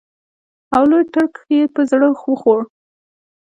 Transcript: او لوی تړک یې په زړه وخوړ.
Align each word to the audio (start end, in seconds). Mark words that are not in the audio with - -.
او 0.75 0.83
لوی 0.91 1.03
تړک 1.13 1.33
یې 1.53 1.61
په 1.75 1.81
زړه 1.91 2.07
وخوړ. 2.11 2.59